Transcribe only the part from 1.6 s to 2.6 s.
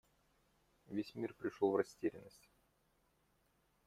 в растерянность.